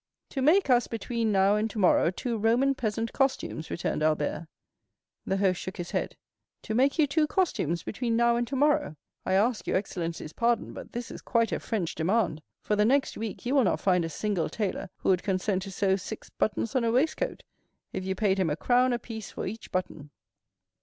[0.29, 4.47] "To make us between now and tomorrow two Roman peasant costumes," returned Albert.
[5.27, 6.17] The host shook his head.
[6.63, 8.95] "To make you two costumes between now and tomorrow?
[9.27, 13.15] I ask your excellencies' pardon, but this is quite a French demand; for the next
[13.15, 16.75] week you will not find a single tailor who would consent to sew six buttons
[16.75, 17.43] on a waistcoat
[17.93, 20.09] if you paid him a crown a piece for each button."